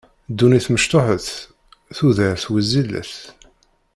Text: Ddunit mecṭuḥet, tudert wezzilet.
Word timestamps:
Ddunit 0.31 0.67
mecṭuḥet, 0.73 1.27
tudert 1.95 2.43
wezzilet. 2.51 3.13